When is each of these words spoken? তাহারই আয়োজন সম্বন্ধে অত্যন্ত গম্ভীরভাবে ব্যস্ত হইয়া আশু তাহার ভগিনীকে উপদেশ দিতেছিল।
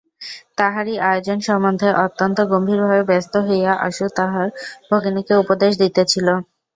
তাহারই 0.57 0.95
আয়োজন 1.07 1.37
সম্বন্ধে 1.47 1.89
অত্যন্ত 2.05 2.37
গম্ভীরভাবে 2.51 3.03
ব্যস্ত 3.09 3.33
হইয়া 3.47 3.71
আশু 3.87 4.05
তাহার 4.17 4.47
ভগিনীকে 4.89 5.33
উপদেশ 5.43 5.71
দিতেছিল। 5.81 6.27